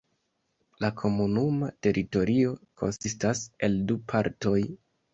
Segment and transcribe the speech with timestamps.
[0.85, 4.61] La komunuma teritorio konsistas el du partoj.